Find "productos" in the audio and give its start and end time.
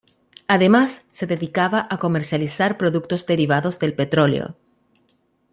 2.79-3.27